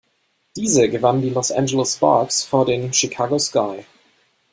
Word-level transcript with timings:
Diese 0.55 0.89
gewannen 0.89 1.21
die 1.21 1.29
Los 1.29 1.51
Angeles 1.51 1.97
Sparks 1.97 2.43
vor 2.43 2.65
den 2.65 2.91
Chicago 2.91 3.37
Sky. 3.37 3.85